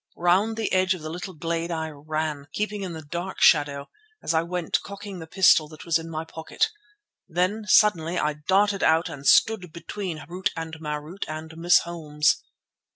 [0.17, 3.87] Round the edge of the little glade I ran, keeping in the dark shadow,
[4.23, 6.69] as I went cocking the pistol that was in my pocket.
[7.29, 12.41] Then suddenly I darted out and stood between Harût and Marût and Miss Holmes.